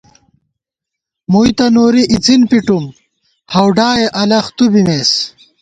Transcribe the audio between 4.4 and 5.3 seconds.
تُو بِمېس